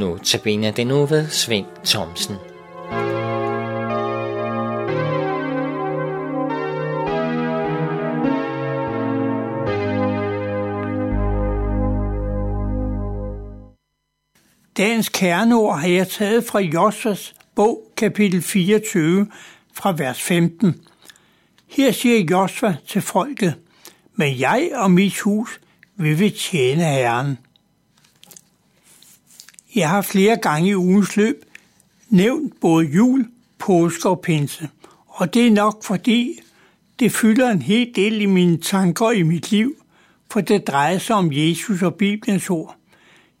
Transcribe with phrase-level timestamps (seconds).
[0.00, 2.36] Nu tabiner det nu ved Svend Thomsen.
[14.76, 19.26] Dagens kerneord har jeg taget fra Josses bog, kapitel 24,
[19.74, 20.74] fra vers 15.
[21.68, 23.54] Her siger Josva til folket,
[24.14, 25.60] men jeg og mit hus,
[25.96, 27.38] vi vil tjene Herren.
[29.74, 31.44] Jeg har flere gange i ugens løb
[32.08, 33.26] nævnt både jul,
[33.58, 34.68] påske og pinse,
[35.06, 36.40] og det er nok fordi,
[36.98, 39.74] det fylder en hel del i mine tanker i mit liv,
[40.30, 42.76] for det drejer sig om Jesus og Bibelens ord.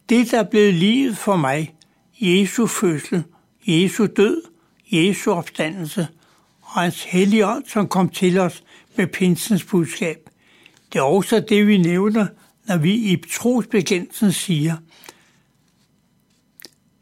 [0.08, 1.74] Det, der er blevet livet for mig,
[2.20, 3.22] Jesu fødsel,
[3.66, 4.42] Jesu død,
[4.92, 6.08] Jesu opstandelse
[6.62, 8.64] og hans hellige ånd, som kom til os
[8.96, 10.30] med pinsens budskab.
[10.92, 12.26] Det er også det, vi nævner,
[12.66, 14.76] når vi i trosbekendelsen siger,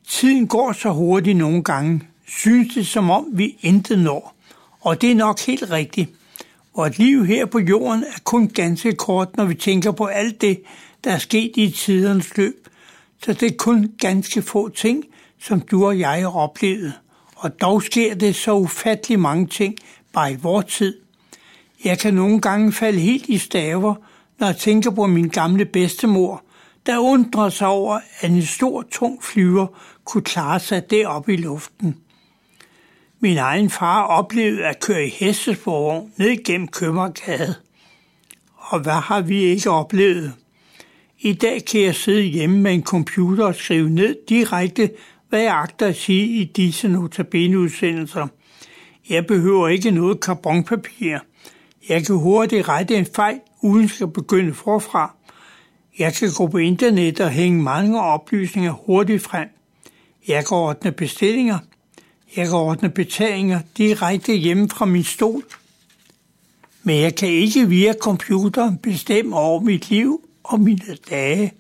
[0.09, 4.35] Tiden går så hurtigt nogle gange, synes det som om vi intet når.
[4.81, 6.11] Og det er nok helt rigtigt.
[6.77, 10.63] Vort liv her på jorden er kun ganske kort, når vi tænker på alt det,
[11.05, 12.69] der er sket i tidernes løb.
[13.25, 15.05] Så det er kun ganske få ting,
[15.43, 16.93] som du og jeg har oplevet.
[17.37, 19.75] Og dog sker det så ufattelig mange ting
[20.13, 20.99] bare i vores tid.
[21.85, 23.95] Jeg kan nogle gange falde helt i staver,
[24.39, 26.43] når jeg tænker på min gamle bedstemor,
[26.89, 29.67] der undrede sig over, at en stor, tung flyver
[30.05, 31.97] kunne klare sig deroppe i luften.
[33.21, 37.55] Min egen far oplevede at køre i hestespor ned gennem Købmergade.
[38.57, 40.33] Og hvad har vi ikke oplevet?
[41.19, 44.91] I dag kan jeg sidde hjemme med en computer og skrive ned direkte,
[45.29, 48.27] hvad jeg agter at sige i disse notabene-udsendelser.
[49.09, 51.19] Jeg behøver ikke noget karbonpapir.
[51.89, 55.18] Jeg kan hurtigt rette en fejl, uden at begynde forfra.
[55.99, 59.49] Jeg skal gå på internet og hænge mange oplysninger hurtigt frem.
[60.29, 61.59] Jeg kan ordne bestillinger.
[62.37, 65.45] Jeg kan ordne betalinger direkte hjemme fra min stol.
[66.83, 71.53] Men jeg kan ikke via computeren bestemme over mit liv og mine dage.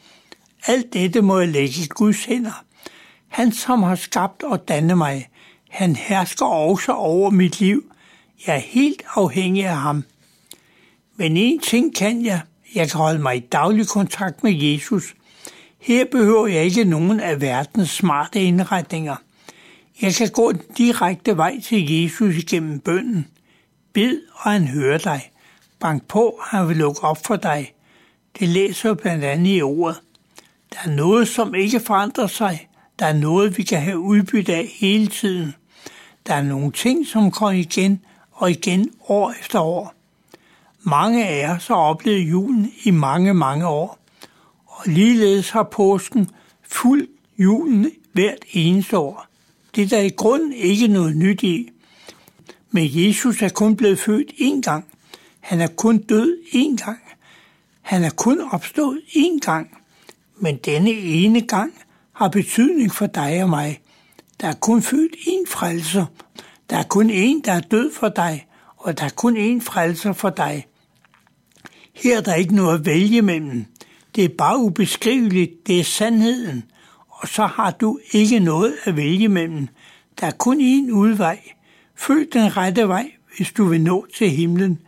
[0.66, 2.64] Alt dette må jeg lægge i Guds hænder.
[3.28, 5.28] Han, som har skabt og dannet mig,
[5.68, 7.92] han hersker også over mit liv.
[8.46, 10.04] Jeg er helt afhængig af ham.
[11.16, 12.40] Men en ting kan jeg.
[12.74, 15.14] Jeg kan holde mig i daglig kontakt med Jesus.
[15.78, 19.16] Her behøver jeg ikke nogen af verdens smarte indretninger.
[20.02, 23.26] Jeg kan gå den direkte vej til Jesus igennem bønden.
[23.92, 25.30] Bed, og han hører dig.
[25.80, 27.72] Bank på, og han vil lukke op for dig.
[28.38, 30.00] Det læser blandt andet i ordet.
[30.72, 32.68] Der er noget, som ikke forandrer sig.
[32.98, 35.54] Der er noget, vi kan have udbytte af hele tiden.
[36.26, 38.00] Der er nogle ting, som kommer igen
[38.32, 39.97] og igen år efter år.
[40.88, 43.98] Mange af os har oplevet julen i mange, mange år.
[44.66, 46.30] Og ligeledes har påsken
[46.62, 49.26] fuld julen hvert eneste år.
[49.74, 51.70] Det er der i grund ikke noget nyt i.
[52.70, 54.84] Men Jesus er kun blevet født én gang.
[55.40, 56.98] Han er kun død én gang.
[57.82, 59.78] Han er kun opstået én gang.
[60.36, 61.72] Men denne ene gang
[62.12, 63.80] har betydning for dig og mig.
[64.40, 66.06] Der er kun født én frelser.
[66.70, 70.12] Der er kun én, der er død for dig, og der er kun én frelser
[70.12, 70.67] for dig.
[72.02, 73.64] Her er der ikke noget at vælge mellem.
[74.16, 76.64] Det er bare ubeskriveligt, det er sandheden.
[77.08, 79.68] Og så har du ikke noget at vælge mellem.
[80.20, 81.40] Der er kun én udvej.
[81.96, 84.78] Følg den rette vej, hvis du vil nå til himlen.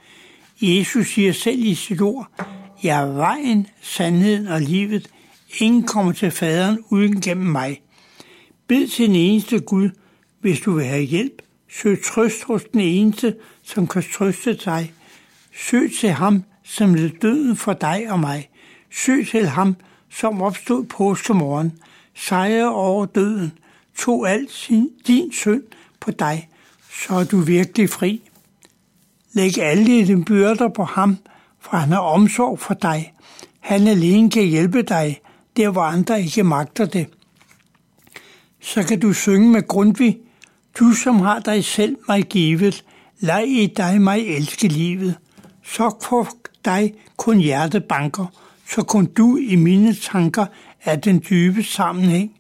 [0.60, 2.26] Jesus siger selv i sit ord,
[2.82, 5.10] jeg er vejen, sandheden og livet.
[5.59, 7.82] Ingen kommer til faderen uden gennem mig.
[8.66, 9.91] Bed til den eneste Gud,
[10.41, 11.43] hvis du vil have hjælp.
[11.82, 14.93] Søg trøst hos den eneste, som kan trøste dig.
[15.54, 18.48] Søg til ham, som led døden for dig og mig.
[18.91, 19.76] Søg til ham,
[20.10, 21.72] som opstod påskemorgen,
[22.14, 23.53] sejrede over døden,
[23.98, 25.62] tog alt sin, din synd
[26.00, 26.48] på dig,
[26.92, 28.22] så er du virkelig fri.
[29.32, 31.17] Læg alle dine byrder på ham,
[31.61, 33.12] for han har omsorg for dig.
[33.61, 35.20] Han alene kan hjælpe dig,
[35.56, 37.06] der hvor andre ikke magter det.
[38.61, 40.19] Så kan du synge med Grundtvig,
[40.78, 42.84] du som har dig selv mig givet,
[43.20, 45.14] lad i dig mig elske livet.
[45.64, 48.27] Så for dig kun hjertet banker,
[48.69, 50.47] så kun du i mine tanker
[50.85, 52.33] er den dybe sammenhæng.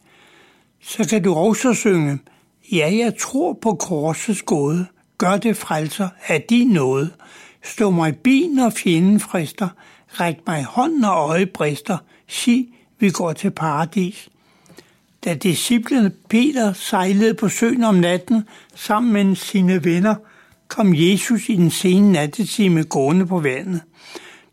[0.82, 2.18] Så kan du også synge,
[2.72, 4.86] ja, jeg tror på korsets gåde,
[5.18, 7.10] gør det frelser af din nåde.
[7.64, 9.68] Stå mig bi, når fjenden frister,
[10.08, 12.66] ræk mig hånd, når øje brister, sig,
[12.98, 14.28] vi går til paradis.
[15.24, 18.44] Da disciplene Peter sejlede på søen om natten
[18.74, 20.14] sammen med sine venner,
[20.70, 23.82] kom Jesus i den sene nattetime gående på vandet.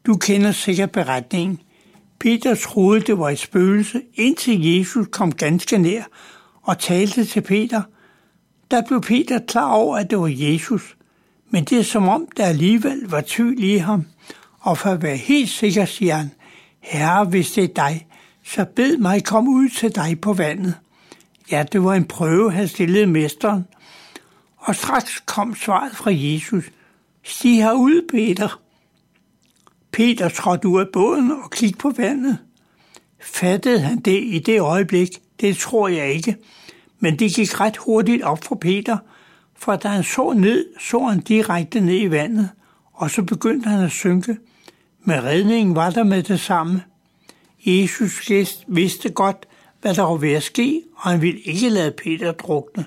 [0.06, 1.60] Du kender sikkert beretningen.
[2.20, 6.04] Peter troede, det var et spøgelse, indtil Jesus kom ganske nær
[6.62, 7.82] og talte til Peter.
[8.72, 10.98] Der blev Peter klar over, at det var Jesus,
[11.50, 14.06] men det er som om, der alligevel var tvivl i ham.
[14.60, 16.32] Og for at være helt sikker, siger han,
[16.80, 18.08] Herre, hvis det er dig,
[18.44, 20.74] så bed mig komme ud til dig på vandet.
[21.52, 23.66] Ja, det var en prøve, han stillede mesteren.
[24.68, 26.64] Og straks kom svaret fra Jesus.
[27.24, 28.62] Stig herud, Peter.
[29.92, 32.38] Peter trådte ud af båden og kiggede på vandet.
[33.22, 35.10] Fattede han det i det øjeblik?
[35.42, 36.38] Det tror jeg ikke.
[37.00, 38.98] Men det gik ret hurtigt op for Peter,
[39.56, 42.50] for da han så ned, så han direkte ned i vandet,
[42.94, 44.38] og så begyndte han at synke.
[45.02, 46.84] Men redningen var der med det samme.
[47.66, 48.32] Jesus
[48.68, 49.48] vidste godt,
[49.82, 52.86] hvad der var ved at ske, og han ville ikke lade Peter drukne.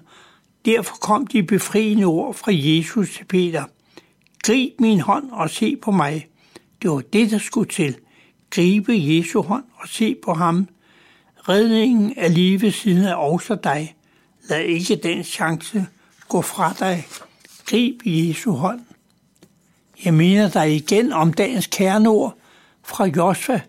[0.64, 3.64] Derfor kom de befriende ord fra Jesus til Peter.
[4.42, 6.26] Grib min hånd og se på mig.
[6.82, 7.96] Det var det, der skulle til.
[8.50, 10.68] Gribe Jesu hånd og se på ham.
[11.48, 13.94] Redningen er lige ved siden af også dig.
[14.48, 15.86] Lad ikke den chance
[16.28, 17.06] gå fra dig.
[17.66, 18.80] Grib Jesu hånd.
[20.04, 22.38] Jeg mener dig igen om dagens kerneord
[22.82, 23.60] fra Josva,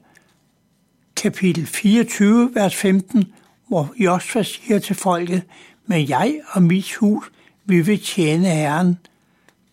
[1.15, 3.33] kapitel 24, vers 15,
[3.67, 5.43] hvor Josva siger til folket,
[5.91, 7.31] men jeg og mit hus,
[7.65, 8.97] vi vil tjene Herren.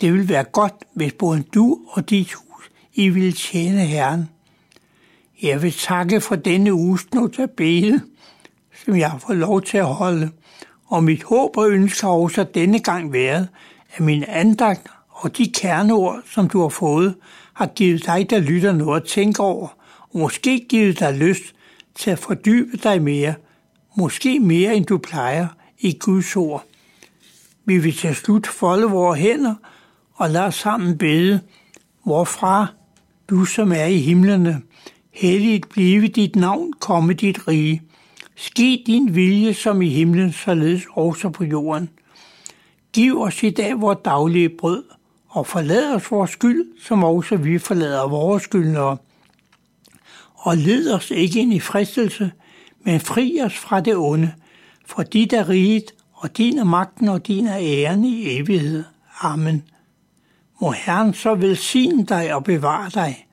[0.00, 4.28] Det vil være godt, hvis både du og dit hus, I vil tjene Herren.
[5.42, 8.00] Jeg vil takke for denne uges notabene,
[8.84, 10.30] som jeg har fået lov til at holde,
[10.86, 13.48] og mit håb og ønske har også denne gang været,
[13.94, 17.14] at min andagt og de kerneord, som du har fået,
[17.54, 19.68] har givet dig, der lytter noget at tænke over,
[20.00, 21.54] og måske givet dig lyst
[21.94, 23.34] til at fordybe dig mere,
[23.96, 25.46] måske mere end du plejer
[25.80, 26.64] i Guds ord.
[27.64, 29.54] Vi vil til slut folde vores hænder
[30.14, 31.40] og lade sammen bede,
[32.04, 32.66] hvorfra
[33.30, 34.62] du som er i himlene,
[35.12, 37.82] helligt blive dit navn, komme dit rige.
[38.36, 41.90] Ske din vilje som i himlen, således også på jorden.
[42.92, 44.84] Giv os i dag vores daglige brød,
[45.28, 48.96] og forlad os vores skyld, som også vi forlader vores skyldnere.
[50.34, 52.32] Og led os ikke ind i fristelse,
[52.80, 54.32] men fri os fra det onde,
[54.88, 58.84] for dit er riget, og din er magten, og din er æren i evighed.
[59.20, 59.64] Amen.
[60.60, 63.26] Må Herren så velsigne dig og bevare dig.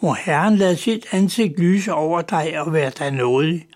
[0.00, 3.66] Må Herren lade sit ansigt lyse over dig og være dig nådig.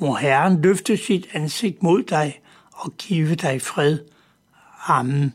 [0.00, 2.40] Må Herren løfte sit ansigt mod dig
[2.72, 3.98] og give dig fred.
[4.86, 5.34] Amen.